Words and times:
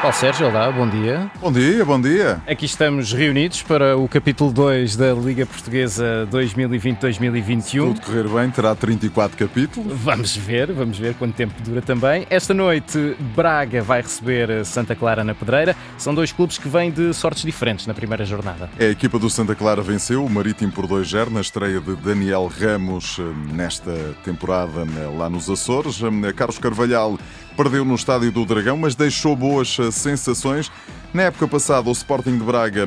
Paulo 0.00 0.14
Sérgio, 0.14 0.46
olá, 0.46 0.70
bom 0.70 0.88
dia. 0.88 1.28
Bom 1.40 1.50
dia, 1.50 1.84
bom 1.84 2.00
dia. 2.00 2.40
Aqui 2.46 2.66
estamos 2.66 3.12
reunidos 3.12 3.62
para 3.62 3.96
o 3.96 4.06
capítulo 4.06 4.52
2 4.52 4.94
da 4.94 5.12
Liga 5.12 5.44
Portuguesa 5.44 6.28
2020-2021. 6.30 7.94
Tudo 7.94 8.00
correr 8.02 8.28
bem, 8.28 8.48
terá 8.48 8.76
34 8.76 9.36
capítulos. 9.36 9.92
Vamos 10.00 10.36
ver, 10.36 10.72
vamos 10.72 10.96
ver 10.96 11.14
quanto 11.14 11.34
tempo 11.34 11.52
dura 11.64 11.82
também. 11.82 12.24
Esta 12.30 12.54
noite, 12.54 13.16
Braga 13.34 13.82
vai 13.82 14.00
receber 14.00 14.64
Santa 14.64 14.94
Clara 14.94 15.24
na 15.24 15.34
Pedreira. 15.34 15.74
São 15.96 16.14
dois 16.14 16.30
clubes 16.30 16.58
que 16.58 16.68
vêm 16.68 16.92
de 16.92 17.12
sortes 17.12 17.42
diferentes 17.42 17.84
na 17.84 17.92
primeira 17.92 18.24
jornada. 18.24 18.70
A 18.78 18.84
equipa 18.84 19.18
do 19.18 19.28
Santa 19.28 19.56
Clara 19.56 19.82
venceu 19.82 20.24
o 20.24 20.30
Marítimo 20.30 20.70
por 20.70 20.86
2-0 20.86 21.30
na 21.30 21.40
estreia 21.40 21.80
de 21.80 21.96
Daniel 21.96 22.46
Ramos 22.46 23.18
eh, 23.18 23.52
nesta 23.52 23.92
temporada 24.24 24.82
eh, 24.82 25.18
lá 25.18 25.28
nos 25.28 25.50
Açores. 25.50 26.00
Eh, 26.00 26.32
Carlos 26.32 26.58
Carvalhal 26.58 27.18
perdeu 27.58 27.84
no 27.84 27.96
Estádio 27.96 28.30
do 28.30 28.46
Dragão, 28.46 28.76
mas 28.76 28.94
deixou 28.94 29.34
boas 29.34 29.76
sensações. 29.90 30.70
Na 31.12 31.24
época 31.24 31.48
passada, 31.48 31.88
o 31.88 31.92
Sporting 31.92 32.38
de 32.38 32.44
Braga 32.44 32.86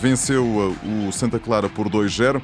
venceu 0.00 0.74
o 0.82 1.12
Santa 1.12 1.38
Clara 1.38 1.68
por 1.68 1.90
2-0. 1.90 2.40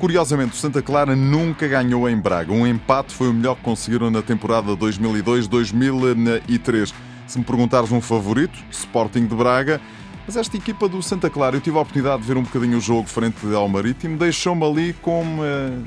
Curiosamente, 0.00 0.54
o 0.54 0.56
Santa 0.56 0.82
Clara 0.82 1.14
nunca 1.14 1.68
ganhou 1.68 2.10
em 2.10 2.16
Braga. 2.16 2.52
Um 2.52 2.66
empate 2.66 3.14
foi 3.14 3.28
o 3.28 3.32
melhor 3.32 3.54
que 3.54 3.62
conseguiram 3.62 4.10
na 4.10 4.22
temporada 4.22 4.76
2002-2003. 4.76 6.92
Se 7.28 7.38
me 7.38 7.44
perguntares 7.44 7.92
um 7.92 8.00
favorito, 8.00 8.58
Sporting 8.72 9.26
de 9.26 9.36
Braga. 9.36 9.80
Mas 10.26 10.36
esta 10.36 10.56
equipa 10.56 10.88
do 10.88 11.00
Santa 11.00 11.30
Clara, 11.30 11.54
eu 11.54 11.60
tive 11.60 11.78
a 11.78 11.82
oportunidade 11.82 12.22
de 12.22 12.26
ver 12.26 12.36
um 12.36 12.42
bocadinho 12.42 12.78
o 12.78 12.80
jogo 12.80 13.06
frente 13.06 13.36
ao 13.54 13.68
Marítimo, 13.68 14.18
deixou-me 14.18 14.64
ali 14.64 14.92
com, 14.94 15.22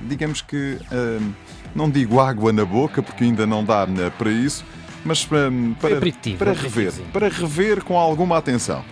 digamos 0.08 0.42
que, 0.42 0.78
não 1.76 1.90
digo 1.90 2.22
água 2.22 2.54
na 2.54 2.64
boca, 2.64 3.04
porque 3.04 3.26
ainda 3.26 3.46
não 3.46 3.62
dá 3.62 3.86
para 4.18 4.32
isso, 4.32 4.64
mas 5.08 5.28
um, 5.32 5.74
para, 5.74 5.96
para 6.38 6.54
rever, 6.54 6.94
para 7.14 7.30
rever 7.30 7.84
com 7.84 7.98
alguma 7.98 8.38
atenção. 8.38 8.84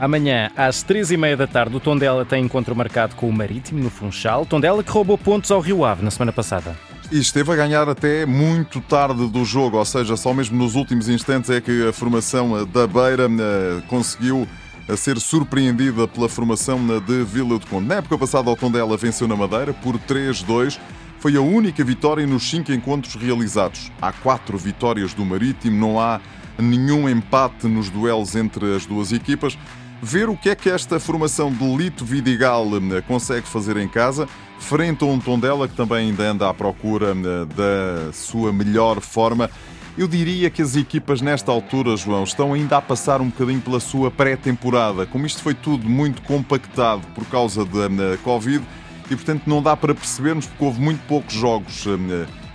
Amanhã, 0.00 0.50
às 0.56 0.82
três 0.82 1.10
e 1.10 1.16
meia 1.16 1.36
da 1.36 1.46
tarde, 1.46 1.76
o 1.76 1.80
Tondela 1.80 2.24
tem 2.24 2.42
encontro 2.42 2.74
marcado 2.74 3.14
com 3.14 3.28
o 3.28 3.32
Marítimo, 3.32 3.82
no 3.82 3.90
Funchal. 3.90 4.46
Tondela 4.46 4.82
que 4.82 4.90
roubou 4.90 5.18
pontos 5.18 5.50
ao 5.50 5.60
Rio 5.60 5.84
Ave 5.84 6.02
na 6.02 6.10
semana 6.10 6.32
passada. 6.32 6.74
E 7.12 7.18
esteve 7.18 7.52
a 7.52 7.56
ganhar 7.56 7.88
até 7.88 8.24
muito 8.24 8.80
tarde 8.80 9.28
do 9.28 9.44
jogo, 9.44 9.76
ou 9.76 9.84
seja, 9.84 10.16
só 10.16 10.32
mesmo 10.32 10.56
nos 10.56 10.74
últimos 10.74 11.08
instantes 11.08 11.50
é 11.50 11.60
que 11.60 11.88
a 11.88 11.92
formação 11.92 12.66
da 12.66 12.86
Beira 12.86 13.28
uh, 13.28 13.82
conseguiu 13.88 14.48
a 14.88 14.96
ser 14.96 15.18
surpreendida 15.20 16.08
pela 16.08 16.28
formação 16.28 16.78
de 17.00 17.22
Vila 17.24 17.58
do 17.58 17.66
Conde. 17.66 17.86
Na 17.86 17.96
época 17.96 18.16
passada, 18.16 18.50
o 18.50 18.56
Tondela 18.56 18.96
venceu 18.96 19.28
na 19.28 19.36
Madeira 19.36 19.72
por 19.72 19.98
3-2 19.98 20.78
foi 21.20 21.36
a 21.36 21.40
única 21.40 21.84
vitória 21.84 22.26
nos 22.26 22.48
cinco 22.48 22.72
encontros 22.72 23.14
realizados. 23.14 23.92
Há 24.00 24.10
quatro 24.10 24.56
vitórias 24.56 25.12
do 25.12 25.22
Marítimo, 25.22 25.78
não 25.78 26.00
há 26.00 26.18
nenhum 26.58 27.06
empate 27.08 27.68
nos 27.68 27.90
duelos 27.90 28.34
entre 28.34 28.74
as 28.74 28.86
duas 28.86 29.12
equipas. 29.12 29.56
Ver 30.02 30.30
o 30.30 30.36
que 30.36 30.48
é 30.48 30.54
que 30.54 30.70
esta 30.70 30.98
formação 30.98 31.52
de 31.52 31.76
Lito 31.76 32.06
Vidigal 32.06 32.66
eh, 32.74 33.02
consegue 33.02 33.46
fazer 33.46 33.76
em 33.76 33.86
casa, 33.86 34.26
frente 34.58 35.04
a 35.04 35.06
um 35.06 35.20
Tondela 35.20 35.68
que 35.68 35.76
também 35.76 36.08
ainda 36.08 36.22
anda 36.22 36.48
à 36.48 36.54
procura 36.54 37.08
eh, 37.10 37.44
da 37.54 38.12
sua 38.14 38.50
melhor 38.50 39.02
forma. 39.02 39.50
Eu 39.98 40.08
diria 40.08 40.48
que 40.48 40.62
as 40.62 40.74
equipas 40.74 41.20
nesta 41.20 41.52
altura, 41.52 41.98
João, 41.98 42.24
estão 42.24 42.54
ainda 42.54 42.78
a 42.78 42.80
passar 42.80 43.20
um 43.20 43.26
bocadinho 43.26 43.60
pela 43.60 43.78
sua 43.78 44.10
pré-temporada. 44.10 45.04
Como 45.04 45.26
isto 45.26 45.42
foi 45.42 45.52
tudo 45.52 45.86
muito 45.86 46.22
compactado 46.22 47.02
por 47.14 47.26
causa 47.26 47.62
da 47.66 47.84
eh, 47.84 48.18
Covid, 48.24 48.64
e, 49.10 49.16
portanto, 49.16 49.42
não 49.46 49.60
dá 49.60 49.76
para 49.76 49.94
percebermos 49.94 50.46
porque 50.46 50.64
houve 50.64 50.80
muito 50.80 51.00
poucos 51.06 51.34
jogos 51.34 51.84
uh, 51.86 51.98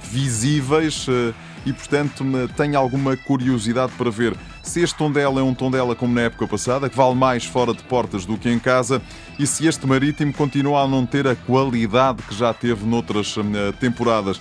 visíveis 0.02 1.08
uh, 1.08 1.34
e, 1.66 1.74
portanto, 1.74 2.24
tenho 2.56 2.78
alguma 2.78 3.18
curiosidade 3.18 3.92
para 3.98 4.10
ver 4.10 4.36
se 4.64 4.82
este 4.82 4.96
Tondela 4.96 5.40
é 5.40 5.44
um 5.44 5.54
Tondela 5.54 5.96
como 5.96 6.14
na 6.14 6.22
época 6.22 6.48
passada, 6.48 6.90
que 6.90 6.96
vale 6.96 7.16
mais 7.16 7.44
fora 7.44 7.74
de 7.74 7.84
portas 7.84 8.26
do 8.26 8.38
que 8.38 8.50
em 8.50 8.58
casa, 8.58 9.02
e 9.38 9.46
se 9.46 9.68
este 9.68 9.86
Marítimo 9.86 10.34
continua 10.34 10.84
a 10.84 10.88
não 10.88 11.06
ter 11.06 11.28
a 11.28 11.36
qualidade 11.36 12.24
que 12.24 12.34
já 12.34 12.54
teve 12.54 12.86
noutras 12.86 13.36
uh, 13.38 13.44
temporadas. 13.80 14.40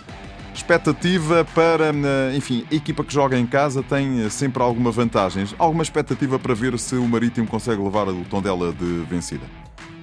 Expectativa 0.54 1.44
para, 1.52 1.92
enfim, 2.36 2.64
a 2.70 2.74
equipa 2.76 3.02
que 3.02 3.12
joga 3.12 3.36
em 3.36 3.44
casa 3.44 3.82
tem 3.82 4.30
sempre 4.30 4.62
alguma 4.62 4.92
vantagem. 4.92 5.44
Alguma 5.58 5.82
expectativa 5.82 6.38
para 6.38 6.54
ver 6.54 6.78
se 6.78 6.94
o 6.94 7.08
Marítimo 7.08 7.48
consegue 7.48 7.82
levar 7.82 8.06
o 8.06 8.24
Tondela 8.26 8.72
de 8.72 9.04
vencida. 9.10 9.42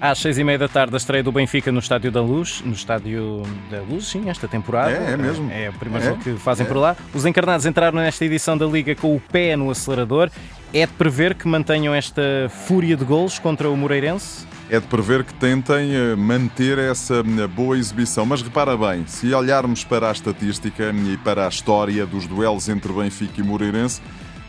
Às 0.01 0.17
seis 0.17 0.39
e 0.39 0.43
meia 0.43 0.57
da 0.57 0.67
tarde, 0.67 0.95
a 0.95 0.97
estreia 0.97 1.23
do 1.23 1.31
Benfica 1.31 1.71
no 1.71 1.77
Estádio 1.77 2.11
da 2.11 2.23
Luz, 2.23 2.63
no 2.65 2.73
Estádio 2.73 3.43
da 3.69 3.81
Luz, 3.81 4.07
sim, 4.07 4.31
esta 4.31 4.47
temporada. 4.47 4.89
É, 4.89 5.11
é 5.11 5.15
mesmo. 5.15 5.51
É, 5.51 5.65
é 5.65 5.69
o 5.69 5.73
primeiro 5.73 6.03
é, 6.03 6.09
jogo 6.09 6.23
que 6.23 6.33
fazem 6.37 6.65
é. 6.65 6.67
por 6.67 6.77
lá. 6.77 6.97
Os 7.13 7.23
encarnados 7.23 7.67
entraram 7.67 7.99
nesta 7.99 8.25
edição 8.25 8.57
da 8.57 8.65
Liga 8.65 8.95
com 8.95 9.15
o 9.15 9.19
pé 9.19 9.55
no 9.55 9.69
acelerador. 9.69 10.31
É 10.73 10.87
de 10.87 10.93
prever 10.93 11.35
que 11.35 11.47
mantenham 11.47 11.93
esta 11.93 12.49
fúria 12.65 12.97
de 12.97 13.05
golos 13.05 13.37
contra 13.37 13.69
o 13.69 13.77
Moreirense? 13.77 14.47
É 14.71 14.79
de 14.79 14.87
prever 14.87 15.23
que 15.23 15.35
tentem 15.35 15.93
eh, 15.93 16.15
manter 16.15 16.79
essa 16.79 17.17
eh, 17.17 17.47
boa 17.47 17.77
exibição. 17.77 18.25
Mas 18.25 18.41
repara 18.41 18.75
bem, 18.75 19.05
se 19.05 19.31
olharmos 19.35 19.83
para 19.83 20.09
a 20.09 20.11
estatística 20.11 20.91
e 20.91 21.17
para 21.17 21.45
a 21.45 21.49
história 21.49 22.07
dos 22.07 22.25
duelos 22.25 22.67
entre 22.69 22.91
Benfica 22.91 23.39
e 23.39 23.43
Moreirense, 23.43 24.01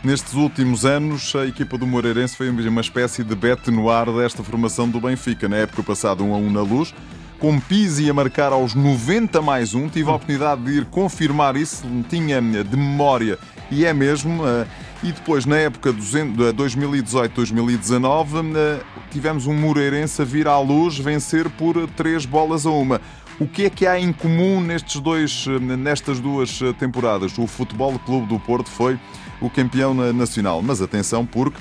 Nestes 0.03 0.33
últimos 0.33 0.85
anos, 0.85 1.33
a 1.33 1.45
equipa 1.45 1.77
do 1.77 1.87
Moreirense 1.87 2.35
foi 2.35 2.49
uma 2.49 2.81
espécie 2.81 3.23
de 3.23 3.33
bete 3.33 3.71
no 3.71 3.89
ar 3.89 4.11
desta 4.11 4.43
formação 4.43 4.89
do 4.89 4.99
Benfica. 4.99 5.47
Na 5.47 5.55
época 5.55 5.81
passada, 5.81 6.21
1 6.21 6.33
a 6.33 6.37
1 6.37 6.51
na 6.51 6.61
luz, 6.61 6.93
com 7.39 7.57
Pizzi 7.57 8.09
a 8.09 8.13
marcar 8.13 8.51
aos 8.51 8.75
90 8.75 9.41
mais 9.41 9.73
1. 9.73 9.87
Tive 9.87 10.09
a 10.09 10.15
oportunidade 10.15 10.61
de 10.61 10.71
ir 10.71 10.83
confirmar 10.87 11.55
isso, 11.55 11.85
tinha 12.09 12.41
de 12.41 12.75
memória 12.75 13.39
e 13.71 13.85
é 13.85 13.93
mesmo. 13.93 14.45
Eh, 14.45 14.67
e 15.03 15.13
depois, 15.13 15.45
na 15.45 15.55
época 15.55 15.93
de 15.93 16.01
2018-2019, 16.01 18.57
eh, 18.57 18.81
tivemos 19.09 19.47
um 19.47 19.53
Moreirense 19.53 20.21
a 20.21 20.25
vir 20.25 20.49
à 20.49 20.59
luz 20.59 20.97
vencer 20.97 21.49
por 21.49 21.87
3 21.95 22.25
bolas 22.25 22.65
a 22.65 22.71
uma. 22.71 22.99
O 23.39 23.47
que 23.47 23.67
é 23.67 23.69
que 23.69 23.87
há 23.87 23.97
em 23.97 24.11
comum 24.11 24.59
nestes 24.59 24.99
dois, 24.99 25.45
eh, 25.47 25.59
nestas 25.77 26.19
duas 26.19 26.59
temporadas? 26.77 27.37
O 27.37 27.47
Futebol 27.47 27.97
Clube 27.99 28.27
do 28.27 28.37
Porto 28.37 28.69
foi 28.69 28.99
o 29.43 29.49
campeão 29.49 29.93
nacional. 30.13 30.61
Mas 30.61 30.81
atenção, 30.81 31.25
porque 31.25 31.59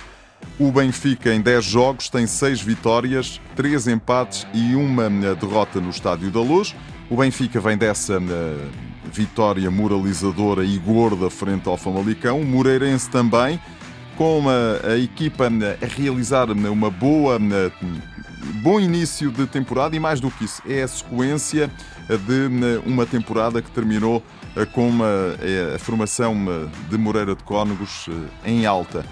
o 0.58 0.70
Benfica, 0.70 1.34
em 1.34 1.40
10 1.40 1.64
jogos, 1.64 2.08
tem 2.08 2.26
6 2.26 2.60
vitórias, 2.60 3.40
3 3.56 3.88
empates 3.88 4.46
e 4.54 4.74
uma 4.74 5.04
eh, 5.04 5.34
derrota 5.34 5.80
no 5.80 5.90
Estádio 5.90 6.30
da 6.30 6.40
Luz. 6.40 6.74
O 7.10 7.16
Benfica 7.16 7.60
vem 7.60 7.76
dessa 7.76 8.18
uh, 8.18 8.70
vitória 9.12 9.70
moralizadora 9.70 10.64
e 10.64 10.78
gorda 10.78 11.28
frente 11.28 11.68
ao 11.68 11.76
Famalicão. 11.76 12.40
O 12.40 12.46
Moreirense 12.46 13.10
também, 13.10 13.60
com 14.16 14.44
a, 14.48 14.92
a 14.92 14.98
equipa 14.98 15.46
a 15.46 15.86
realizar 15.86 16.50
uma 16.50 16.90
boa 16.90 17.38
bom 18.62 18.80
início 18.80 19.30
de 19.30 19.46
temporada 19.46 19.94
e 19.94 20.00
mais 20.00 20.20
do 20.20 20.30
que 20.30 20.44
isso, 20.44 20.62
é 20.66 20.82
a 20.82 20.88
sequência 20.88 21.70
de 22.16 22.80
uma 22.86 23.06
temporada 23.06 23.60
que 23.62 23.70
terminou 23.70 24.22
eh, 24.56 24.66
com 24.66 24.88
uma, 24.88 25.06
é, 25.40 25.76
a 25.76 25.78
formação 25.78 26.36
eh, 26.48 26.68
de 26.90 26.98
Moreira 26.98 27.34
de 27.34 27.42
Cónegos 27.42 28.08
eh, 28.44 28.50
em 28.50 28.66
alta. 28.66 29.04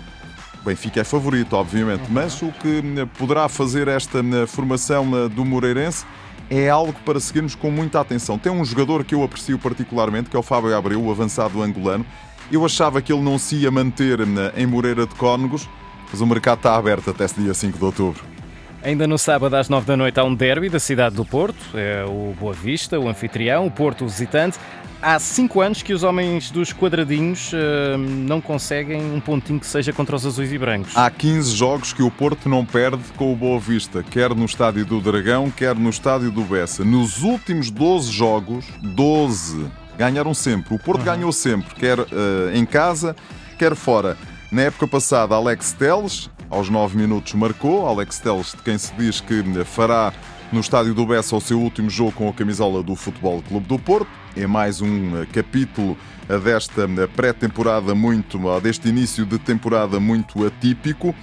Benfica 0.65 1.01
é 1.01 1.05
favorito, 1.05 1.55
obviamente, 1.55 2.03
mas 2.11 2.43
o 2.43 2.53
que 2.53 2.83
poderá 3.17 3.49
fazer 3.49 3.89
esta 3.89 4.23
formação 4.47 5.29
do 5.31 5.43
Moreirense 5.43 6.05
é 6.51 6.69
algo 6.69 6.93
para 7.07 7.19
seguirmos 7.19 7.55
com 7.55 7.71
muita 7.71 7.99
atenção. 7.99 8.39
Tem 8.39 8.53
um 8.53 8.63
jogador 8.63 9.03
que 9.03 9.15
eu 9.15 9.23
aprecio 9.23 9.59
particularmente, 9.59 10.29
que 10.29 10.37
é 10.37 10.39
o 10.39 10.43
Fábio 10.43 10.77
Abreu, 10.77 11.03
o 11.03 11.11
avançado 11.11 11.63
angolano. 11.63 12.05
Eu 12.53 12.63
achava 12.63 13.01
que 13.01 13.11
ele 13.11 13.23
não 13.23 13.39
se 13.39 13.57
ia 13.57 13.71
manter 13.71 14.19
em 14.55 14.67
Moreira 14.67 15.07
de 15.07 15.15
Cónegos, 15.15 15.67
mas 16.13 16.21
o 16.21 16.27
mercado 16.27 16.59
está 16.59 16.77
aberto 16.77 17.09
até 17.09 17.25
esse 17.25 17.41
dia 17.41 17.55
5 17.55 17.79
de 17.79 17.85
outubro. 17.85 18.40
Ainda 18.83 19.07
no 19.07 19.19
sábado 19.19 19.55
às 19.57 19.69
9 19.69 19.87
da 19.87 19.97
noite 19.97 20.19
há 20.19 20.25
um 20.25 20.35
derby 20.35 20.71
da 20.71 20.81
cidade 20.81 21.15
do 21.15 21.25
Porto, 21.25 21.59
é 21.75 22.03
o 22.05 22.35
Boa 22.41 22.55
Vista, 22.55 22.99
o 22.99 23.09
anfitrião, 23.09 23.67
o 23.67 23.71
Porto 23.71 24.05
o 24.05 24.09
visitante. 24.09 24.59
Há 25.03 25.19
cinco 25.19 25.61
anos 25.61 25.83
que 25.83 25.93
os 25.93 26.03
homens 26.03 26.51
dos 26.51 26.73
quadradinhos 26.73 27.53
uh, 27.53 27.99
não 27.99 28.41
conseguem 28.41 29.03
um 29.15 29.21
pontinho 29.21 29.61
que 29.61 29.67
seja 29.67 29.93
contra 29.93 30.17
os 30.17 30.27
azuis 30.27 30.51
e 30.51 30.59
brancos. 30.59 30.97
Há 30.97 31.11
15 31.11 31.55
jogos 31.57 31.93
que 31.93 32.03
o 32.03 32.11
Porto 32.11 32.49
não 32.49 32.65
perde 32.65 33.03
com 33.17 33.33
o 33.33 33.37
Boa 33.37 33.61
Vista, 33.61 34.03
quer 34.03 34.35
no 34.35 34.47
estádio 34.47 34.85
do 34.87 35.01
Dragão, 35.01 35.51
quer 35.51 35.75
no 35.75 35.91
estádio 35.91 36.31
do 36.31 36.43
Bessa. 36.43 36.83
Nos 36.83 37.23
últimos 37.23 37.71
12 37.71 38.11
jogos, 38.11 38.67
12 38.83 39.67
ganharam 39.99 40.33
sempre. 40.33 40.75
O 40.75 40.79
Porto 40.79 41.01
uhum. 41.01 41.05
ganhou 41.07 41.33
sempre, 41.33 41.75
quer 41.75 41.99
uh, 41.99 42.07
em 42.55 42.65
casa, 42.65 43.15
quer 43.59 43.75
fora. 43.75 44.17
Na 44.51 44.63
época 44.63 44.87
passada, 44.87 45.35
Alex 45.35 45.73
Teles, 45.73 46.31
aos 46.51 46.69
9 46.69 46.97
minutos, 46.97 47.33
marcou. 47.35 47.87
Alex 47.87 48.19
Teles, 48.19 48.53
de 48.53 48.63
quem 48.63 48.77
se 48.77 48.93
diz 48.95 49.21
que 49.21 49.43
fará 49.65 50.13
no 50.53 50.61
estádio 50.61 50.93
do 50.93 51.07
Bessa 51.07 51.37
o 51.37 51.41
seu 51.41 51.61
último 51.61 51.89
jogo 51.89 52.13
com 52.13 52.29
a 52.29 52.33
camisola 52.33 52.83
do 52.83 52.97
Futebol 52.97 53.41
Clube 53.49 53.67
do 53.67 53.79
Porto 53.79 54.21
é 54.37 54.47
mais 54.47 54.81
um 54.81 55.21
eh, 55.21 55.27
capítulo 55.27 55.97
eh, 56.29 56.39
desta 56.39 56.83
eh, 56.83 57.07
pré-temporada 57.09 57.95
muito, 57.95 58.39
deste 58.61 58.89
início 58.89 59.27
de 59.27 59.39
temporada 59.39 59.99
muito 59.99 60.47
atípico. 60.47 61.15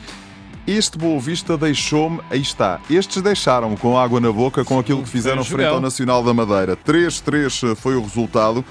Este 0.66 0.98
Boa 0.98 1.20
Vista 1.20 1.58
deixou-me, 1.58 2.20
aí 2.30 2.42
está, 2.42 2.82
estes 2.90 3.22
deixaram 3.22 3.78
com 3.78 3.98
água 3.98 4.20
na 4.20 4.32
boca 4.32 4.66
com 4.66 4.78
aquilo 4.78 5.02
que 5.02 5.10
fizeram 5.10 5.44
frente 5.44 5.68
ao 5.68 5.80
Nacional 5.80 6.22
da 6.22 6.34
Madeira. 6.34 6.76
3-3 6.76 7.76
foi 7.76 7.96
o 7.96 8.02
resultado. 8.02 8.66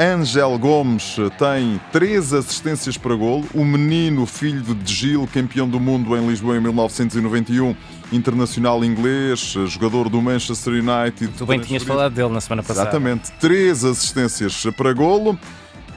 Angel 0.00 0.58
Gomes 0.58 1.16
tem 1.38 1.78
três 1.92 2.32
assistências 2.32 2.96
para 2.96 3.14
golo. 3.14 3.44
O 3.52 3.62
menino, 3.62 4.24
filho 4.24 4.74
de 4.74 4.94
Gil, 4.94 5.28
campeão 5.30 5.68
do 5.68 5.78
mundo 5.78 6.16
em 6.16 6.26
Lisboa 6.26 6.56
em 6.56 6.60
1991, 6.60 7.76
internacional 8.10 8.82
inglês, 8.82 9.40
jogador 9.66 10.08
do 10.08 10.22
Manchester 10.22 10.72
United. 10.72 11.34
Tu 11.36 11.44
bem 11.44 11.60
tinhas 11.60 11.82
falado 11.82 12.14
dele 12.14 12.30
na 12.30 12.40
semana 12.40 12.62
passada. 12.62 12.88
Exatamente. 12.88 13.30
Três 13.32 13.84
assistências 13.84 14.64
para 14.74 14.94
golo. 14.94 15.38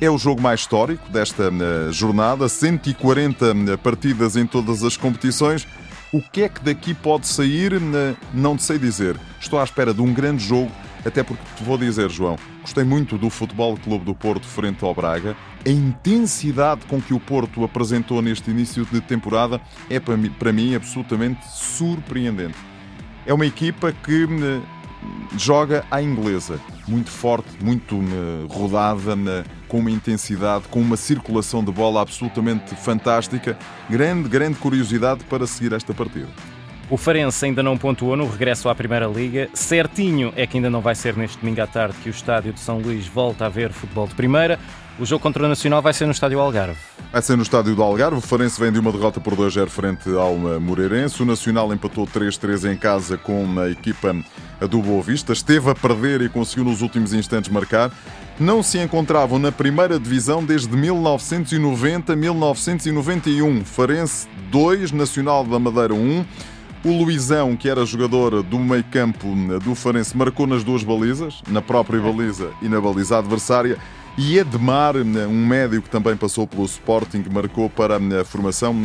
É 0.01 0.09
o 0.09 0.17
jogo 0.17 0.41
mais 0.41 0.59
histórico 0.59 1.09
desta 1.09 1.43
eh, 1.43 1.91
jornada, 1.93 2.49
140 2.49 3.45
eh, 3.45 3.77
partidas 3.77 4.35
em 4.35 4.45
todas 4.45 4.83
as 4.83 4.97
competições. 4.97 5.65
O 6.11 6.21
que 6.21 6.41
é 6.41 6.49
que 6.49 6.61
daqui 6.61 6.93
pode 6.93 7.25
sair? 7.25 7.71
Eh, 7.75 8.15
não 8.33 8.59
sei 8.59 8.77
dizer. 8.77 9.15
Estou 9.39 9.57
à 9.59 9.63
espera 9.63 9.93
de 9.93 10.01
um 10.01 10.13
grande 10.13 10.43
jogo 10.43 10.69
até 11.05 11.23
porque 11.23 11.43
te 11.55 11.63
vou 11.63 11.77
dizer, 11.77 12.09
João, 12.09 12.37
gostei 12.61 12.83
muito 12.83 13.17
do 13.17 13.29
Futebol 13.29 13.77
Clube 13.77 14.05
do 14.05 14.15
Porto 14.15 14.45
frente 14.45 14.83
ao 14.83 14.93
Braga. 14.93 15.35
A 15.65 15.69
intensidade 15.69 16.85
com 16.85 17.01
que 17.01 17.13
o 17.13 17.19
Porto 17.19 17.63
apresentou 17.63 18.21
neste 18.21 18.49
início 18.51 18.85
de 18.85 19.01
temporada 19.01 19.61
é 19.89 19.99
para 19.99 20.17
mim, 20.17 20.29
para 20.29 20.51
mim 20.51 20.75
absolutamente 20.75 21.45
surpreendente. 21.47 22.57
É 23.25 23.33
uma 23.33 23.45
equipa 23.45 23.91
que 23.91 24.23
eh, 24.23 24.61
joga 25.37 25.85
à 25.89 26.01
inglesa, 26.01 26.59
muito 26.87 27.09
forte, 27.09 27.49
muito 27.63 27.95
eh, 27.95 28.53
rodada, 28.53 29.45
com 29.67 29.79
uma 29.79 29.91
intensidade, 29.91 30.65
com 30.69 30.79
uma 30.79 30.97
circulação 30.97 31.63
de 31.63 31.71
bola 31.71 32.01
absolutamente 32.01 32.75
fantástica. 32.75 33.57
Grande, 33.89 34.27
grande 34.29 34.57
curiosidade 34.57 35.23
para 35.25 35.47
seguir 35.47 35.73
esta 35.73 35.93
partida. 35.93 36.29
O 36.89 36.97
Farense 36.97 37.45
ainda 37.45 37.63
não 37.63 37.77
pontuou 37.77 38.15
no 38.15 38.27
regresso 38.27 38.69
à 38.69 38.75
Primeira 38.75 39.07
Liga. 39.07 39.49
Certinho 39.53 40.33
é 40.35 40.45
que 40.45 40.57
ainda 40.57 40.69
não 40.69 40.81
vai 40.81 40.93
ser 40.93 41.15
neste 41.15 41.37
domingo 41.37 41.61
à 41.61 41.67
tarde 41.67 41.95
que 42.03 42.09
o 42.09 42.11
estádio 42.11 42.53
de 42.53 42.59
São 42.59 42.77
Luís 42.77 43.07
volta 43.07 43.45
a 43.45 43.49
ver 43.49 43.71
futebol 43.71 44.05
de 44.05 44.13
primeira. 44.13 44.59
O 44.99 45.05
jogo 45.05 45.23
contra 45.23 45.43
o 45.43 45.47
Nacional 45.47 45.81
vai 45.81 45.91
ser 45.91 46.05
no 46.05 46.11
estádio 46.11 46.39
Algarve. 46.39 46.77
Vai 47.11 47.21
ser 47.21 47.35
no 47.35 47.41
estádio 47.41 47.73
do 47.73 47.81
Algarve. 47.81 48.17
O 48.17 48.21
Farense 48.21 48.59
vem 48.59 48.71
de 48.71 48.77
uma 48.77 48.91
derrota 48.91 49.19
por 49.19 49.35
2-0 49.35 49.67
frente 49.67 50.07
ao 50.15 50.35
Moreirense. 50.59 51.23
O 51.23 51.25
Nacional 51.25 51.73
empatou 51.73 52.05
3-3 52.05 52.71
em 52.71 52.77
casa 52.77 53.17
com 53.17 53.59
a 53.59 53.71
equipa 53.71 54.15
do 54.61 54.79
Boa 54.79 55.01
Vista. 55.01 55.33
Esteve 55.33 55.71
a 55.71 55.75
perder 55.75 56.21
e 56.21 56.29
conseguiu 56.29 56.65
nos 56.65 56.83
últimos 56.83 57.11
instantes 57.11 57.51
marcar. 57.51 57.91
Não 58.39 58.61
se 58.61 58.77
encontravam 58.77 59.39
na 59.39 59.51
primeira 59.51 59.99
divisão 59.99 60.43
desde 60.43 60.77
1990-1991. 60.77 63.63
Farense 63.63 64.27
2, 64.51 64.91
Nacional 64.91 65.43
da 65.43 65.57
Madeira 65.57 65.95
1. 65.95 66.23
O 66.85 66.91
Luizão, 66.91 67.55
que 67.55 67.69
era 67.69 67.85
jogador 67.85 68.43
do 68.43 68.59
meio 68.59 68.83
campo 68.83 69.27
do 69.63 69.73
Farense, 69.73 70.17
marcou 70.17 70.45
nas 70.45 70.65
duas 70.65 70.83
balizas, 70.83 71.41
na 71.47 71.61
própria 71.61 72.01
baliza 72.01 72.49
e 72.61 72.67
na 72.67 72.81
baliza 72.81 73.17
adversária. 73.17 73.77
E 74.17 74.37
Edmar, 74.37 74.97
um 74.97 75.47
médio 75.47 75.81
que 75.81 75.89
também 75.89 76.17
passou 76.17 76.45
pelo 76.45 76.65
Sporting, 76.65 77.23
marcou 77.31 77.69
para 77.69 77.95
a 77.97 78.25
formação 78.25 78.75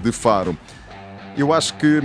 de 0.00 0.12
Faro. 0.12 0.56
Eu 1.36 1.52
acho 1.52 1.74
que 1.74 2.00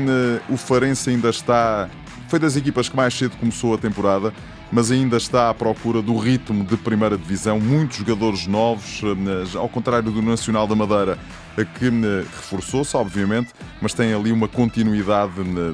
o 0.50 0.58
Farense 0.58 1.12
ainda 1.12 1.30
está. 1.30 1.90
Foi 2.28 2.40
das 2.40 2.56
equipas 2.56 2.90
que 2.90 2.96
mais 2.96 3.14
cedo 3.14 3.38
começou 3.38 3.76
a 3.76 3.78
temporada 3.78 4.34
mas 4.72 4.92
ainda 4.92 5.18
está 5.18 5.50
à 5.50 5.54
procura 5.54 6.02
do 6.02 6.18
ritmo 6.18 6.64
de 6.64 6.78
primeira 6.78 7.18
divisão. 7.18 7.60
Muitos 7.60 7.98
jogadores 7.98 8.48
novos, 8.48 9.02
eh, 9.04 9.58
ao 9.58 9.70
contrário 9.70 10.12
do 10.12 10.22
Nacional 10.22 10.68
da 10.68 10.76
Madeira, 10.76 11.18
que 11.56 11.88
eh, 11.88 12.26
reforçou-se, 12.36 12.96
obviamente, 12.98 13.54
mas 13.82 13.94
tem 13.94 14.14
ali 14.14 14.32
uma 14.32 14.48
continuidade 14.48 15.34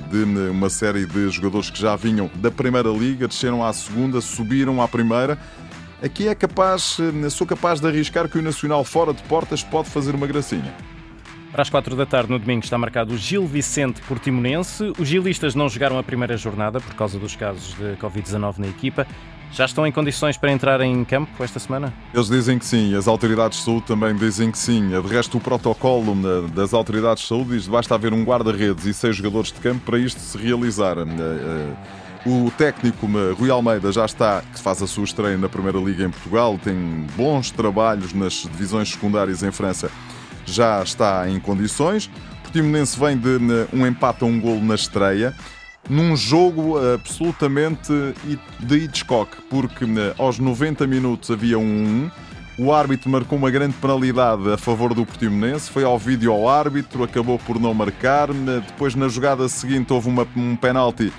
de 0.10 0.24
uma 0.50 0.70
série 0.70 1.06
de 1.06 1.30
jogadores 1.30 1.70
que 1.70 1.80
já 1.80 1.96
vinham 1.96 2.30
da 2.36 2.52
Primeira 2.52 2.90
Liga, 2.90 3.28
desceram 3.28 3.64
à 3.64 3.72
segunda, 3.74 4.22
subiram 4.22 4.82
à 4.82 4.88
Primeira. 4.88 5.38
Aqui 6.04 6.28
é 6.28 6.36
capaz, 6.36 6.98
eh, 7.00 7.30
sou 7.30 7.48
capaz 7.48 7.80
de 7.80 7.88
arriscar 7.88 8.28
que 8.28 8.38
o 8.38 8.42
Nacional 8.42 8.84
fora 8.84 9.14
de 9.14 9.22
portas 9.24 9.64
pode 9.64 9.90
fazer 9.90 10.16
uma 10.16 10.28
gracinha. 10.28 10.74
Para 11.52 11.64
as 11.64 11.70
quatro 11.70 11.98
da 11.98 12.06
tarde 12.06 12.32
no 12.32 12.40
domingo 12.40 12.64
está 12.64 12.78
marcado 12.78 13.14
o 13.14 13.18
Gil 13.18 13.46
Vicente 13.46 14.02
Portimonense. 14.04 14.94
Os 14.98 15.06
gilistas 15.06 15.54
não 15.54 15.68
jogaram 15.68 16.00
a 16.00 16.04
primeira 16.04 16.38
jornada 16.38 16.80
por 16.80 16.96
causa 16.96 17.20
dos 17.20 17.36
casos 17.36 17.76
de 17.76 17.98
Covid-19 17.98 18.60
na 18.60 18.68
equipa. 18.68 19.06
Já 19.52 19.66
estão 19.66 19.86
em 19.86 19.92
condições 19.92 20.38
para 20.38 20.50
entrar 20.50 20.80
em 20.80 21.04
campo 21.04 21.44
esta 21.44 21.60
semana? 21.60 21.94
Eles 22.14 22.28
dizem 22.28 22.58
que 22.58 22.66
sim, 22.66 22.96
as 22.96 23.06
autoridades 23.06 23.60
de 23.60 23.66
saúde 23.66 23.86
também 23.86 24.16
dizem 24.16 24.50
que 24.50 24.58
sim. 24.58 24.88
De 24.88 25.08
resto, 25.14 25.40
o 25.40 25.42
protocolo 25.42 26.16
das 26.48 26.74
autoridades 26.74 27.24
de 27.24 27.28
saúde 27.28 27.50
diz 27.50 27.66
que 27.66 27.72
basta 27.72 27.96
haver 27.96 28.14
um 28.14 28.24
guarda-redes 28.24 28.86
e 28.86 28.94
seis 28.94 29.18
jogadores 29.18 29.52
de 29.52 29.60
campo 29.60 29.82
para 29.86 30.00
isto 30.00 30.22
se 30.22 30.38
realizar. 30.38 31.00
Eh, 31.00 31.04
eh, 31.04 31.74
o 32.26 32.50
técnico 32.52 33.10
Rui 33.38 33.50
Almeida 33.50 33.92
já 33.92 34.06
está, 34.06 34.42
que 34.54 34.62
faz 34.62 34.82
a 34.82 34.88
sua 34.88 35.04
estreia 35.04 35.38
na 35.38 35.50
Primeira 35.50 35.80
Liga 35.80 36.06
em 36.06 36.12
Portugal, 36.12 36.58
tem 36.64 37.06
bons 37.18 37.52
trabalhos 37.52 38.14
nas 38.14 38.44
divisões 38.44 38.90
secundárias 38.90 39.44
em 39.44 39.52
França 39.52 39.92
já 40.46 40.82
está 40.84 41.30
em 41.30 41.40
condições. 41.40 42.06
O 42.06 42.42
Portimonense 42.44 43.00
vem 43.00 43.18
de 43.18 43.38
um 43.74 43.86
empate 43.88 44.24
a 44.24 44.28
um 44.28 44.40
golo 44.40 44.64
na 44.64 44.76
estreia, 44.76 45.34
num 45.90 46.16
jogo 46.16 46.78
absolutamente 46.94 47.92
de 48.60 48.78
Hitchcock, 48.78 49.38
porque 49.50 49.86
aos 50.18 50.38
90 50.38 50.86
minutos 50.86 51.32
havia 51.32 51.58
um 51.58 52.10
1. 52.60 52.66
O 52.66 52.74
árbitro 52.74 53.10
marcou 53.10 53.38
uma 53.38 53.50
grande 53.50 53.74
penalidade 53.78 54.52
a 54.52 54.58
favor 54.58 54.94
do 54.94 55.06
Portimonense, 55.06 55.72
foi 55.72 55.84
ao 55.84 55.98
vídeo 55.98 56.32
ao 56.32 56.48
árbitro, 56.48 57.04
acabou 57.04 57.40
por 57.40 57.60
não 57.60 57.74
marcar. 57.74 58.28
Depois, 58.68 58.94
na 58.94 59.08
jogada 59.08 59.48
seguinte, 59.48 59.92
houve 59.92 60.10
uma, 60.10 60.28
um 60.36 60.56
penalti 60.56 61.12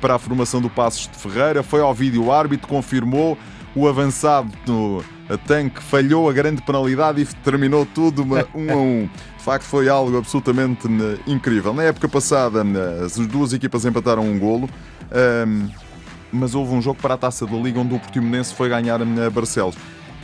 para 0.00 0.14
a 0.14 0.18
formação 0.18 0.60
do 0.60 0.68
Passos 0.68 1.08
de 1.08 1.16
Ferreira, 1.16 1.62
foi 1.62 1.80
ao 1.80 1.94
vídeo 1.94 2.24
o 2.24 2.32
árbitro, 2.32 2.66
confirmou 2.66 3.38
o 3.74 3.86
avançado 3.88 4.50
no 4.66 5.02
tanque 5.46 5.82
falhou 5.82 6.28
a 6.28 6.32
grande 6.32 6.62
penalidade 6.62 7.20
e 7.22 7.26
terminou 7.26 7.86
tudo 7.86 8.22
uma, 8.22 8.46
um 8.54 8.72
a 8.72 8.76
um. 8.76 9.10
De 9.36 9.44
facto, 9.44 9.64
foi 9.64 9.88
algo 9.88 10.16
absolutamente 10.18 10.86
eh, 10.86 11.18
incrível. 11.26 11.72
Na 11.72 11.84
época 11.84 12.08
passada, 12.08 12.60
eh, 12.60 13.04
as 13.04 13.16
duas 13.26 13.52
equipas 13.52 13.84
empataram 13.84 14.22
um 14.22 14.38
golo, 14.38 14.68
mas 16.30 16.54
houve 16.54 16.74
um 16.74 16.82
jogo 16.82 17.00
para 17.00 17.14
a 17.14 17.16
taça 17.16 17.46
da 17.46 17.56
Liga 17.56 17.80
onde 17.80 17.94
o 17.94 17.98
Portimonense 17.98 18.54
foi 18.54 18.68
ganhar 18.68 19.00
a 19.00 19.30
Barcelos. 19.30 19.76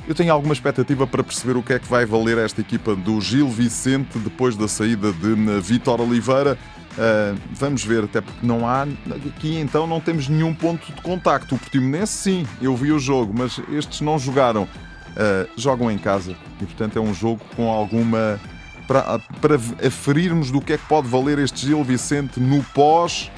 Eu 0.07 0.15
tenho 0.15 0.31
alguma 0.31 0.53
expectativa 0.53 1.07
para 1.07 1.25
perceber 1.25 1.57
o 1.57 1.63
que 1.63 1.73
é 1.73 1.79
que 1.79 1.89
vai 1.89 2.05
valer 2.05 2.37
esta 2.37 2.61
equipa 2.61 2.95
do 2.95 3.19
Gil 3.23 3.49
Vicente 3.49 4.19
depois 4.19 4.55
da 4.55 4.69
saída 4.69 5.11
de 5.13 5.35
Vitor 5.63 5.99
Oliveira. 6.03 6.59
Uh, 6.95 7.37
vamos 7.51 7.85
ver, 7.85 8.05
até 8.05 8.21
porque 8.21 8.47
não 8.47 8.69
há. 8.69 8.83
Aqui 9.27 9.59
então 9.59 9.87
não 9.87 10.01
temos 10.01 10.29
nenhum 10.29 10.55
ponto 10.55 10.93
de 10.93 11.03
contacto. 11.03 11.55
O 11.55 11.59
Portimonense, 11.59 12.13
sim, 12.13 12.47
eu 12.63 12.77
vi 12.77 12.93
o 12.93 12.99
jogo, 12.99 13.35
mas 13.37 13.61
estes 13.73 14.01
não 14.01 14.19
jogaram. 14.19 14.63
Uh, 14.63 15.49
jogam 15.57 15.91
em 15.91 15.99
casa 15.99 16.35
e, 16.61 16.65
portanto, 16.65 16.97
é 16.99 17.01
um 17.01 17.15
jogo 17.15 17.41
com 17.57 17.71
alguma. 17.71 18.41
Para, 18.87 19.19
para 19.41 19.55
aferirmos 19.87 20.51
do 20.51 20.61
que 20.61 20.75
é 20.75 20.79
que 20.79 20.85
pode 20.87 21.09
valer 21.09 21.39
este 21.39 21.67
Gil 21.67 21.83
Vicente 21.83 22.39
no 22.39 22.63
pós, 22.63 23.31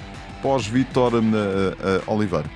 pós-Vitor 0.42 1.14
uh, 1.14 1.22
Oliveira. 2.12 2.50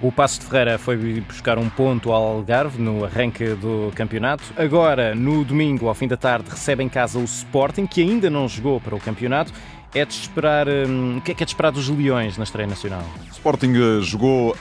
O 0.00 0.10
Passo 0.10 0.40
de 0.40 0.46
Ferreira 0.46 0.78
foi 0.78 1.20
buscar 1.20 1.58
um 1.58 1.68
ponto 1.68 2.10
ao 2.10 2.36
Algarve 2.36 2.80
no 2.80 3.04
arranque 3.04 3.44
do 3.54 3.92
campeonato. 3.94 4.42
Agora, 4.56 5.14
no 5.14 5.44
domingo, 5.44 5.86
ao 5.86 5.94
fim 5.94 6.08
da 6.08 6.16
tarde, 6.16 6.50
recebe 6.50 6.82
em 6.82 6.88
casa 6.88 7.18
o 7.18 7.24
Sporting, 7.24 7.86
que 7.86 8.00
ainda 8.00 8.28
não 8.28 8.48
jogou 8.48 8.80
para 8.80 8.96
o 8.96 8.98
campeonato 9.00 9.52
é 9.94 10.04
de 10.04 10.14
esperar. 10.14 10.68
Um, 10.68 11.18
o 11.18 11.20
que 11.20 11.32
é 11.32 11.34
que 11.34 11.42
é 11.42 11.46
de 11.46 11.50
esperar 11.50 11.70
dos 11.70 11.88
Leões 11.88 12.36
na 12.36 12.44
estreia 12.44 12.66
nacional? 12.66 13.04
Sporting 13.30 13.72
eh, 13.74 14.00
jogou 14.00 14.52
uh, 14.52 14.56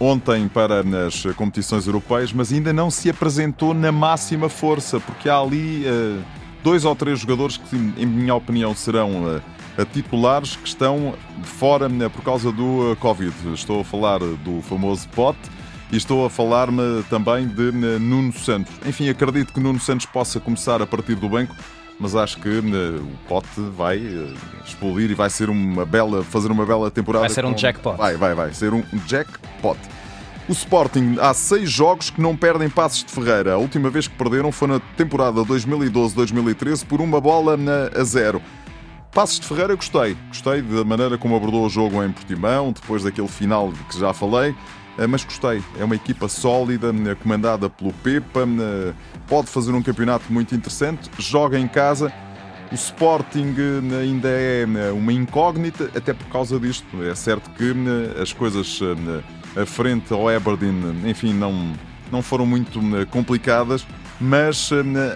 ontem 0.00 0.48
para 0.48 0.82
nas 0.82 1.22
competições 1.36 1.86
europeias, 1.86 2.32
mas 2.32 2.52
ainda 2.52 2.72
não 2.72 2.90
se 2.90 3.10
apresentou 3.10 3.74
na 3.74 3.92
máxima 3.92 4.48
força, 4.48 4.98
porque 5.00 5.28
há 5.28 5.38
ali 5.38 5.84
uh, 5.86 6.22
dois 6.62 6.84
ou 6.84 6.96
três 6.96 7.20
jogadores 7.20 7.56
que, 7.56 7.76
em 7.76 8.06
minha 8.06 8.34
opinião, 8.34 8.74
serão 8.74 9.36
uh, 9.36 9.84
titulares 9.92 10.56
que 10.56 10.68
estão 10.68 11.14
fora 11.42 11.88
por 12.10 12.22
causa 12.22 12.50
do 12.50 12.96
Covid. 13.00 13.34
Estou 13.54 13.80
a 13.80 13.84
falar 13.84 14.18
do 14.18 14.62
famoso 14.62 15.08
Pote. 15.10 15.50
E 15.90 15.96
estou 15.96 16.24
a 16.24 16.30
falar-me 16.30 17.02
também 17.10 17.46
de 17.46 17.70
Nuno 18.00 18.32
Santos. 18.32 18.72
Enfim, 18.86 19.10
acredito 19.10 19.52
que 19.52 19.60
Nuno 19.60 19.78
Santos 19.78 20.06
possa 20.06 20.40
começar 20.40 20.80
a 20.80 20.86
partir 20.86 21.16
do 21.16 21.28
banco, 21.28 21.54
mas 21.98 22.14
acho 22.14 22.38
que 22.40 22.48
uh, 22.48 23.02
o 23.02 23.28
pote 23.28 23.60
vai 23.76 23.98
uh, 23.98 24.34
explodir 24.64 25.10
e 25.10 25.14
vai 25.14 25.30
ser 25.30 25.50
uma 25.50 25.86
bela, 25.86 26.22
fazer 26.24 26.50
uma 26.50 26.66
bela 26.66 26.90
temporada. 26.90 27.26
Vai 27.26 27.34
ser 27.34 27.44
um 27.44 27.56
jackpot. 27.56 27.96
Vai, 27.96 28.16
vai, 28.16 28.34
vai 28.34 28.52
ser 28.52 28.72
um 28.72 28.82
jackpot. 29.06 29.78
O 30.48 30.52
Sporting 30.52 31.16
há 31.20 31.32
seis 31.32 31.70
jogos 31.70 32.10
que 32.10 32.20
não 32.20 32.36
perdem 32.36 32.68
passos 32.68 33.04
de 33.04 33.12
Ferreira. 33.12 33.54
A 33.54 33.58
última 33.58 33.88
vez 33.88 34.08
que 34.08 34.14
perderam 34.16 34.50
foi 34.50 34.68
na 34.68 34.80
temporada 34.96 35.40
2012-2013 35.42 36.84
por 36.84 37.00
uma 37.00 37.20
bola 37.20 37.56
a 37.98 38.02
zero. 38.02 38.42
Passos 39.12 39.38
de 39.38 39.46
Ferreira 39.46 39.74
gostei. 39.74 40.16
Gostei 40.28 40.62
da 40.62 40.84
maneira 40.84 41.18
como 41.18 41.36
abordou 41.36 41.66
o 41.66 41.68
jogo 41.68 42.02
em 42.02 42.10
Portimão, 42.10 42.72
depois 42.72 43.02
daquele 43.02 43.28
final 43.28 43.70
que 43.90 43.98
já 43.98 44.14
falei. 44.14 44.54
Eh, 44.98 45.06
mas 45.06 45.22
gostei. 45.22 45.62
É 45.78 45.84
uma 45.84 45.94
equipa 45.94 46.28
sólida, 46.28 46.88
eh, 46.88 47.14
comandada 47.16 47.68
pelo 47.68 47.92
Pepa, 47.92 48.40
eh, 48.40 48.94
pode 49.28 49.48
fazer 49.48 49.72
um 49.72 49.82
campeonato 49.82 50.32
muito 50.32 50.54
interessante, 50.54 51.10
joga 51.18 51.58
em 51.58 51.68
casa. 51.68 52.10
O 52.70 52.74
Sporting 52.74 53.54
ainda 54.00 54.28
é 54.30 54.64
uma 54.94 55.12
incógnita, 55.12 55.90
até 55.94 56.14
por 56.14 56.26
causa 56.28 56.58
disto. 56.58 57.02
É 57.02 57.14
certo 57.14 57.50
que 57.50 57.74
as 58.18 58.32
coisas 58.32 58.80
à 59.54 59.66
frente 59.66 60.10
ao 60.10 60.26
Aberdeen, 60.26 61.02
enfim, 61.04 61.34
não, 61.34 61.74
não 62.10 62.22
foram 62.22 62.46
muito 62.46 62.80
complicadas, 63.10 63.86
mas 64.20 64.70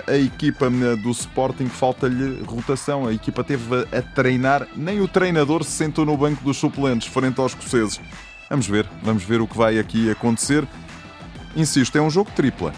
a 0.06 0.16
equipa 0.16 0.68
do 1.02 1.10
Sporting 1.10 1.68
falta-lhe 1.68 2.42
rotação. 2.44 3.06
A 3.06 3.12
equipa 3.12 3.44
teve 3.44 3.86
a 3.92 4.02
treinar, 4.02 4.66
nem 4.76 5.00
o 5.00 5.08
treinador 5.08 5.64
se 5.64 5.70
sentou 5.70 6.04
no 6.04 6.16
banco 6.16 6.42
dos 6.42 6.56
suplentes, 6.56 7.08
frente 7.08 7.40
aos 7.40 7.52
escoceses. 7.52 8.00
Vamos 8.48 8.66
ver, 8.66 8.86
vamos 9.02 9.24
ver 9.24 9.40
o 9.40 9.46
que 9.46 9.56
vai 9.56 9.78
aqui 9.78 10.10
acontecer. 10.10 10.66
Insisto, 11.54 11.96
é 11.96 12.02
um 12.02 12.10
jogo 12.10 12.30
tripla 12.34 12.72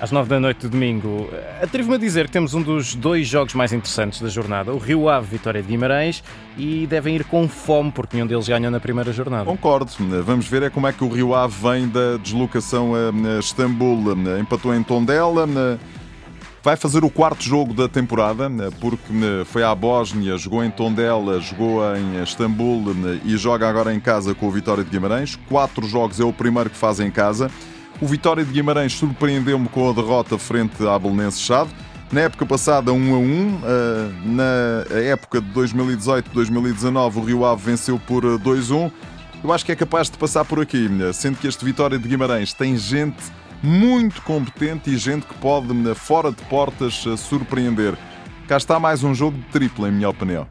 às 0.00 0.10
nove 0.10 0.28
da 0.28 0.40
noite 0.40 0.62
de 0.62 0.68
domingo. 0.68 1.28
Atrevo-me 1.62 1.96
a 1.96 1.98
dizer 1.98 2.26
que 2.26 2.32
temos 2.32 2.54
um 2.54 2.62
dos 2.62 2.94
dois 2.94 3.28
jogos 3.28 3.54
mais 3.54 3.72
interessantes 3.72 4.20
da 4.20 4.28
jornada, 4.28 4.72
o 4.72 4.78
Rio 4.78 5.08
Ave 5.08 5.26
Vitória 5.26 5.62
de 5.62 5.68
Guimarães, 5.68 6.24
e 6.56 6.86
devem 6.86 7.16
ir 7.16 7.24
com 7.24 7.46
fome, 7.46 7.92
porque 7.92 8.16
nenhum 8.16 8.26
deles 8.26 8.48
ganhou 8.48 8.70
na 8.70 8.80
primeira 8.80 9.12
jornada. 9.12 9.44
Concordo. 9.44 9.90
Vamos 10.24 10.46
ver 10.46 10.62
é 10.62 10.70
como 10.70 10.86
é 10.86 10.92
que 10.92 11.04
o 11.04 11.08
Rio 11.08 11.34
Ave 11.34 11.54
vem 11.62 11.88
da 11.88 12.16
deslocação 12.16 12.92
a 12.94 13.38
Istambul. 13.38 14.16
Empatou 14.40 14.74
em 14.74 14.82
Tondela. 14.82 15.46
Vai 16.62 16.76
fazer 16.76 17.04
o 17.04 17.10
quarto 17.10 17.42
jogo 17.42 17.72
da 17.72 17.88
temporada, 17.88 18.50
porque 18.80 19.12
foi 19.46 19.62
à 19.62 19.74
Bósnia, 19.74 20.36
jogou 20.36 20.62
em 20.62 20.70
Tondela, 20.70 21.40
jogou 21.40 21.80
em 21.96 22.22
Istambul 22.22 22.94
e 23.24 23.34
joga 23.38 23.66
agora 23.66 23.94
em 23.94 24.00
casa 24.00 24.34
com 24.34 24.46
o 24.46 24.50
Vitória 24.50 24.84
de 24.84 24.90
Guimarães. 24.90 25.38
Quatro 25.48 25.86
jogos 25.86 26.20
é 26.20 26.24
o 26.24 26.32
primeiro 26.32 26.68
que 26.68 26.76
faz 26.76 27.00
em 27.00 27.10
casa. 27.10 27.50
O 28.00 28.06
Vitória 28.06 28.42
de 28.42 28.50
Guimarães 28.50 28.94
surpreendeu-me 28.94 29.68
com 29.68 29.90
a 29.90 29.92
derrota 29.92 30.38
frente 30.38 30.86
à 30.88 30.98
Belenense 30.98 31.38
Chade. 31.38 31.68
Na 32.10 32.22
época 32.22 32.46
passada, 32.46 32.94
1 32.94 33.14
a 33.14 33.18
1. 33.18 33.60
Eh, 33.62 34.10
na 34.24 34.98
época 35.00 35.38
de 35.38 35.50
2018-2019, 35.50 37.16
o 37.16 37.20
Rio 37.20 37.44
Ave 37.44 37.62
venceu 37.62 37.98
por 37.98 38.38
2 38.38 38.70
a 38.70 38.74
1. 38.74 38.90
Eu 39.44 39.52
acho 39.52 39.66
que 39.66 39.72
é 39.72 39.76
capaz 39.76 40.08
de 40.08 40.16
passar 40.16 40.46
por 40.46 40.60
aqui, 40.60 40.88
sendo 41.12 41.36
que 41.36 41.46
este 41.46 41.62
Vitória 41.62 41.98
de 41.98 42.08
Guimarães 42.08 42.54
tem 42.54 42.74
gente 42.74 43.22
muito 43.62 44.22
competente 44.22 44.88
e 44.88 44.96
gente 44.96 45.26
que 45.26 45.34
pode, 45.34 45.68
fora 45.94 46.32
de 46.32 46.42
portas, 46.44 47.04
eh, 47.06 47.18
surpreender. 47.18 47.98
Cá 48.48 48.56
está 48.56 48.80
mais 48.80 49.04
um 49.04 49.14
jogo 49.14 49.36
de 49.36 49.44
triplo, 49.44 49.86
em 49.86 49.92
minha 49.92 50.08
opinião. 50.08 50.48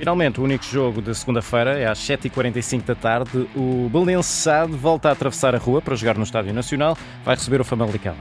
Finalmente, 0.00 0.40
o 0.40 0.44
único 0.44 0.64
jogo 0.64 1.02
de 1.02 1.14
segunda-feira 1.14 1.78
é 1.78 1.86
às 1.86 1.98
7h45 1.98 2.84
da 2.86 2.94
tarde. 2.94 3.46
O 3.54 3.90
Sade 4.22 4.72
volta 4.72 5.10
a 5.10 5.12
atravessar 5.12 5.54
a 5.54 5.58
rua 5.58 5.82
para 5.82 5.94
jogar 5.94 6.16
no 6.16 6.22
Estádio 6.22 6.54
Nacional. 6.54 6.96
Vai 7.22 7.34
receber 7.34 7.60
o 7.60 7.64
Famalicão. 7.64 8.14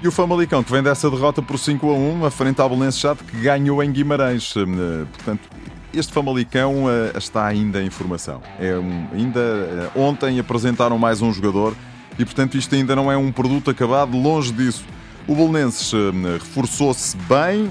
E 0.00 0.06
o 0.06 0.12
Famalicão, 0.12 0.62
que 0.62 0.70
vem 0.70 0.84
dessa 0.84 1.10
derrota 1.10 1.42
por 1.42 1.58
5 1.58 1.90
a 1.90 1.92
1, 1.92 2.26
a 2.26 2.30
frente 2.30 2.60
ao 2.60 2.70
Sade, 2.92 3.24
que 3.24 3.36
ganhou 3.36 3.82
em 3.82 3.90
Guimarães. 3.90 4.54
Eh, 4.56 5.06
portanto, 5.12 5.48
este 5.92 6.12
Famalicão 6.12 6.88
eh, 6.88 7.18
está 7.18 7.44
ainda 7.44 7.82
em 7.82 7.90
formação. 7.90 8.40
É 8.60 8.76
um, 8.76 9.08
ainda 9.12 9.40
eh, 9.40 9.90
ontem 9.96 10.38
apresentaram 10.38 10.96
mais 10.96 11.20
um 11.20 11.32
jogador 11.32 11.74
e, 12.16 12.24
portanto, 12.24 12.56
isto 12.56 12.72
ainda 12.76 12.94
não 12.94 13.10
é 13.10 13.16
um 13.16 13.32
produto 13.32 13.72
acabado, 13.72 14.16
longe 14.16 14.52
disso. 14.52 14.84
O 15.28 15.34
Bolonenses 15.34 15.92
hum, 15.92 16.12
reforçou-se 16.34 17.16
bem 17.16 17.64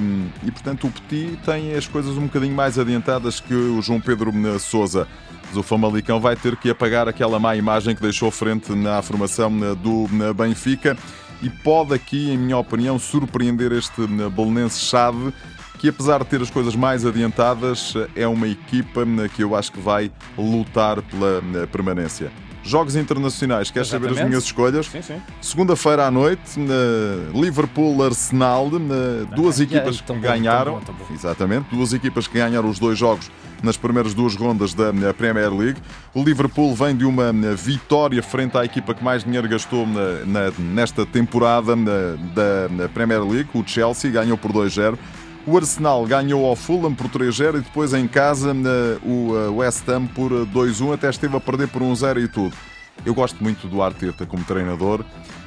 hum, 0.00 0.26
e, 0.42 0.50
portanto, 0.50 0.86
o 0.86 0.90
Petit 0.90 1.36
tem 1.44 1.74
as 1.74 1.86
coisas 1.86 2.16
um 2.16 2.22
bocadinho 2.22 2.54
mais 2.54 2.78
adiantadas 2.78 3.40
que 3.40 3.52
o 3.52 3.82
João 3.82 4.00
Pedro 4.00 4.30
hum, 4.30 4.58
Souza. 4.58 5.06
Mas 5.46 5.56
o 5.56 5.62
Famalicão 5.62 6.18
vai 6.18 6.34
ter 6.34 6.56
que 6.56 6.70
apagar 6.70 7.06
aquela 7.06 7.38
má 7.38 7.54
imagem 7.54 7.94
que 7.94 8.00
deixou 8.00 8.30
frente 8.30 8.72
na 8.72 9.02
formação 9.02 9.52
do 9.76 10.08
Benfica 10.34 10.96
e 11.42 11.50
pode 11.50 11.92
aqui, 11.92 12.30
em 12.30 12.38
minha 12.38 12.56
opinião, 12.56 12.98
surpreender 12.98 13.70
este 13.72 14.06
Bolonense 14.30 14.80
Chave 14.80 15.32
que 15.78 15.88
apesar 15.90 16.20
de 16.20 16.30
ter 16.30 16.40
as 16.40 16.48
coisas 16.48 16.74
mais 16.74 17.04
adiantadas, 17.04 17.92
é 18.16 18.26
uma 18.26 18.48
equipa 18.48 19.02
que 19.34 19.44
eu 19.44 19.54
acho 19.54 19.70
que 19.70 19.78
vai 19.78 20.10
lutar 20.38 21.02
pela 21.02 21.42
permanência. 21.66 22.32
Jogos 22.64 22.96
internacionais, 22.96 23.70
queres 23.70 23.88
saber 23.88 24.10
as 24.10 24.26
minhas 24.26 24.44
escolhas? 24.44 24.86
Sim, 24.86 25.02
sim. 25.02 25.20
Segunda-feira 25.40 26.06
à 26.06 26.10
noite, 26.10 26.58
Liverpool-Arsenal, 27.34 28.70
duas 29.36 29.60
equipas 29.60 30.00
que 30.00 30.14
ganharam. 30.14 30.80
Exatamente, 31.12 31.66
duas 31.70 31.92
equipas 31.92 32.26
que 32.26 32.38
ganharam 32.38 32.68
os 32.68 32.78
dois 32.78 32.98
jogos 32.98 33.30
nas 33.62 33.76
primeiras 33.76 34.12
duas 34.14 34.34
rondas 34.34 34.74
da 34.74 35.14
Premier 35.16 35.52
League. 35.52 35.78
O 36.14 36.22
Liverpool 36.22 36.74
vem 36.74 36.96
de 36.96 37.04
uma 37.04 37.32
vitória 37.54 38.22
frente 38.22 38.56
à 38.56 38.64
equipa 38.64 38.94
que 38.94 39.04
mais 39.04 39.24
dinheiro 39.24 39.48
gastou 39.48 39.86
nesta 40.58 41.04
temporada 41.04 41.74
da 41.76 42.88
Premier 42.88 43.22
League. 43.22 43.48
O 43.54 43.62
Chelsea 43.66 44.10
ganhou 44.10 44.38
por 44.38 44.52
2-0. 44.52 44.98
O 45.46 45.56
Arsenal 45.58 46.06
ganhou 46.06 46.46
ao 46.46 46.56
Fulham 46.56 46.94
por 46.94 47.06
3-0 47.08 47.58
e 47.58 47.60
depois 47.60 47.92
em 47.92 48.08
casa 48.08 48.54
o 49.04 49.36
eh, 49.36 49.48
West 49.50 49.86
Ham 49.88 50.06
por 50.06 50.30
2-1, 50.30 50.90
eh, 50.90 50.94
até 50.94 51.10
esteve 51.10 51.36
a 51.36 51.40
perder 51.40 51.68
por 51.68 51.82
1-0 51.82 52.24
e 52.24 52.28
tudo. 52.28 52.54
Eu 53.04 53.12
gosto 53.14 53.42
muito 53.42 53.66
do 53.66 53.82
Arteta 53.82 54.24
como 54.24 54.42
treinador. 54.44 55.04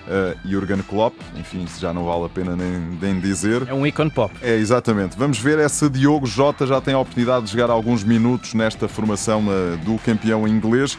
Uh, 0.08 0.50
Jurgen 0.50 0.82
Klopp, 0.84 1.16
enfim, 1.36 1.66
isso 1.66 1.82
já 1.82 1.94
não 1.94 2.06
vale 2.06 2.26
a 2.26 2.30
pena 2.30 2.56
nem, 2.56 2.98
nem 3.02 3.20
dizer. 3.20 3.68
É 3.68 3.74
um 3.74 3.86
icon 3.86 4.10
pop. 4.10 4.34
É, 4.42 4.56
exatamente. 4.56 5.18
Vamos 5.18 5.38
ver 5.38 5.60
é 5.60 5.68
se 5.68 5.90
Diogo 5.90 6.26
Jota 6.26 6.66
já 6.66 6.80
tem 6.80 6.94
a 6.94 7.00
oportunidade 7.00 7.46
de 7.46 7.52
jogar 7.52 7.70
alguns 7.70 8.06
minutos 8.06 8.54
nesta 8.54 8.88
formação 8.88 9.44
uh, 9.48 9.78
do 9.84 9.98
campeão 9.98 10.48
inglês 10.48 10.98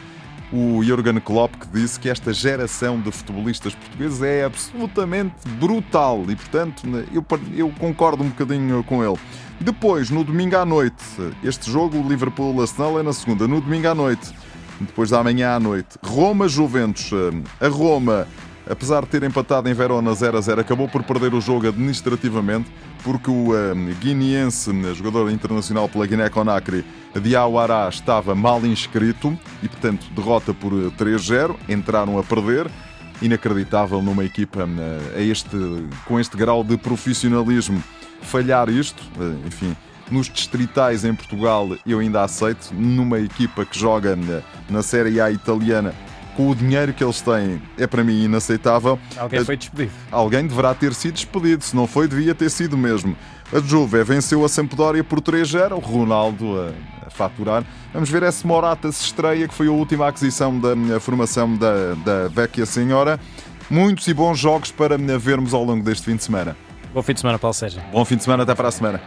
o 0.51 0.83
Jurgen 0.83 1.19
Klopp 1.19 1.53
que 1.55 1.67
disse 1.67 1.99
que 1.99 2.09
esta 2.09 2.33
geração 2.33 2.99
de 2.99 3.11
futebolistas 3.11 3.73
portugueses 3.75 4.21
é 4.21 4.43
absolutamente 4.43 5.35
brutal 5.59 6.25
e, 6.27 6.35
portanto, 6.35 6.83
eu, 7.13 7.25
eu 7.55 7.69
concordo 7.79 8.23
um 8.23 8.29
bocadinho 8.29 8.83
com 8.83 9.03
ele. 9.03 9.19
Depois, 9.59 10.09
no 10.09 10.23
domingo 10.23 10.57
à 10.57 10.65
noite, 10.65 11.03
este 11.43 11.69
jogo, 11.69 11.97
o 11.97 12.07
Liverpool-Arsenal, 12.07 12.99
é 12.99 13.03
na 13.03 13.13
segunda. 13.13 13.47
No 13.47 13.59
domingo 13.59 13.89
à 13.89 13.95
noite, 13.95 14.31
depois 14.79 15.09
da 15.09 15.23
manhã 15.23 15.55
à 15.55 15.59
noite, 15.59 15.97
Roma-Juventus. 16.03 17.11
A 17.59 17.67
Roma 17.67 18.25
apesar 18.69 19.01
de 19.01 19.07
ter 19.07 19.23
empatado 19.23 19.67
em 19.67 19.73
Verona 19.73 20.13
0 20.13 20.37
a 20.37 20.41
0, 20.41 20.61
acabou 20.61 20.87
por 20.87 21.03
perder 21.03 21.33
o 21.33 21.41
jogo 21.41 21.67
administrativamente, 21.67 22.71
porque 23.03 23.29
o 23.29 23.53
um, 23.53 23.93
guineense, 23.99 24.71
jogador 24.93 25.31
internacional 25.31 25.87
pela 25.87 26.05
Guiné-Conakry, 26.05 26.85
Diawara, 27.21 27.87
estava 27.89 28.35
mal 28.35 28.65
inscrito 28.65 29.37
e, 29.63 29.67
portanto, 29.67 30.07
derrota 30.15 30.53
por 30.53 30.71
3-0, 30.71 31.55
entraram 31.67 32.17
a 32.19 32.23
perder. 32.23 32.69
Inacreditável 33.21 34.01
numa 34.01 34.23
equipa 34.23 34.63
hum, 34.63 34.77
a 35.15 35.19
este, 35.19 35.57
com 36.05 36.19
este 36.19 36.37
grau 36.37 36.63
de 36.63 36.77
profissionalismo 36.77 37.83
falhar 38.21 38.69
isto, 38.69 39.03
eh, 39.19 39.47
enfim, 39.47 39.75
nos 40.09 40.29
distritais 40.29 41.03
em 41.03 41.13
Portugal 41.13 41.69
eu 41.85 41.99
ainda 41.99 42.23
aceito, 42.23 42.73
numa 42.73 43.19
equipa 43.19 43.65
que 43.65 43.77
joga 43.77 44.17
na 44.69 44.81
Série 44.81 45.19
A 45.19 45.31
italiana 45.31 45.93
com 46.39 46.49
o 46.49 46.55
dinheiro 46.55 46.93
que 46.93 47.03
eles 47.03 47.19
têm, 47.19 47.61
é 47.77 47.85
para 47.85 48.01
mim 48.01 48.23
inaceitável. 48.23 48.97
Alguém 49.17 49.43
foi 49.43 49.57
despedido. 49.57 49.91
Alguém 50.09 50.47
deverá 50.47 50.73
ter 50.73 50.93
sido 50.93 51.15
despedido. 51.15 51.61
Se 51.65 51.75
não 51.75 51.85
foi, 51.85 52.07
devia 52.07 52.33
ter 52.33 52.49
sido 52.49 52.77
mesmo. 52.77 53.13
A 53.51 53.59
Juve 53.59 54.01
venceu 54.05 54.45
a 54.45 54.47
Sampdoria 54.47 55.03
por 55.03 55.19
3-0, 55.19 55.73
o 55.73 55.79
Ronaldo 55.79 56.57
a, 56.57 57.07
a, 57.07 57.09
faturar. 57.09 57.65
Vamos 57.93 58.09
ver 58.09 58.31
se 58.31 58.47
Morata 58.47 58.89
se 58.89 59.03
estreia, 59.03 59.49
que 59.49 59.53
foi 59.53 59.67
a 59.67 59.71
última 59.71 60.07
aquisição 60.07 60.57
da 60.57 60.97
formação 61.01 61.57
da, 61.57 61.93
da 62.05 62.29
Vecchia 62.29 62.65
Senhora. 62.65 63.19
Muitos 63.69 64.07
e 64.07 64.13
bons 64.13 64.39
jogos 64.39 64.71
para 64.71 64.97
vermos 64.97 65.53
ao 65.53 65.65
longo 65.65 65.83
deste 65.83 66.05
fim 66.05 66.15
de 66.15 66.23
semana. 66.23 66.55
Bom 66.93 67.03
fim 67.03 67.15
de 67.15 67.19
semana, 67.19 67.37
Paulo 67.37 67.53
Sérgio. 67.53 67.81
Bom 67.91 68.05
fim 68.05 68.15
de 68.15 68.23
semana, 68.23 68.43
até 68.43 68.55
para 68.55 68.69
a 68.69 68.71
semana. 68.71 69.01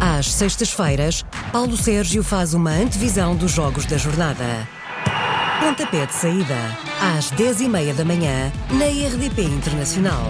Às 0.00 0.32
sextas-feiras, 0.32 1.24
Paulo 1.52 1.76
Sérgio 1.76 2.24
faz 2.24 2.52
uma 2.52 2.72
antevisão 2.72 3.36
dos 3.36 3.52
jogos 3.52 3.86
da 3.86 3.96
jornada. 3.96 4.66
Pontapé 5.60 6.06
de 6.06 6.12
saída, 6.12 6.78
às 7.00 7.30
10h30 7.32 7.94
da 7.94 8.04
manhã, 8.04 8.52
na 8.72 8.86
RDP 8.86 9.40
Internacional. 9.42 10.26